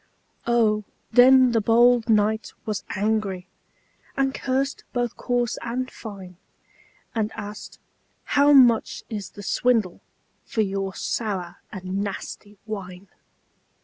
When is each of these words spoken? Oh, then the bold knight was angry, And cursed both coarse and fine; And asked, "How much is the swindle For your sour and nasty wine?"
Oh, 0.47 0.83
then 1.11 1.51
the 1.51 1.61
bold 1.61 2.09
knight 2.09 2.53
was 2.65 2.83
angry, 2.95 3.45
And 4.17 4.33
cursed 4.33 4.83
both 4.93 5.15
coarse 5.15 5.59
and 5.61 5.91
fine; 5.91 6.37
And 7.13 7.31
asked, 7.35 7.77
"How 8.23 8.51
much 8.51 9.03
is 9.11 9.29
the 9.29 9.43
swindle 9.43 10.01
For 10.43 10.61
your 10.61 10.95
sour 10.95 11.57
and 11.71 11.99
nasty 12.03 12.57
wine?" 12.65 13.09